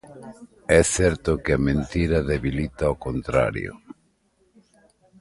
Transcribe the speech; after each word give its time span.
É 0.79 0.81
certo, 0.97 1.31
que 1.43 1.51
a 1.57 1.63
mentira 1.67 2.19
debilita 2.31 2.93
ó 2.93 2.95
contrario. 3.07 3.71